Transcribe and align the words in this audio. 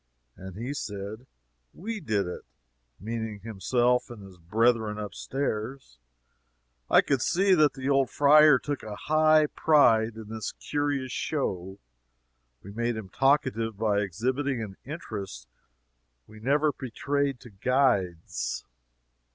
And 0.35 0.55
he 0.57 0.73
said, 0.73 1.27
"We 1.75 1.99
did 1.99 2.25
it" 2.25 2.41
meaning 2.99 3.41
himself 3.41 4.09
and 4.09 4.23
his 4.23 4.39
brethren 4.39 4.97
up 4.97 5.13
stairs. 5.13 5.99
I 6.89 7.01
could 7.01 7.21
see 7.21 7.53
that 7.53 7.75
the 7.75 7.87
old 7.87 8.09
friar 8.09 8.57
took 8.57 8.81
a 8.81 8.95
high 8.95 9.45
pride 9.45 10.15
in 10.15 10.29
his 10.29 10.53
curious 10.59 11.11
show. 11.11 11.77
We 12.63 12.71
made 12.71 12.95
him 12.97 13.09
talkative 13.09 13.77
by 13.77 13.99
exhibiting 13.99 14.59
an 14.63 14.75
interest 14.85 15.47
we 16.25 16.39
never 16.39 16.71
betrayed 16.71 17.39
to 17.41 17.51
guides. 17.51 18.65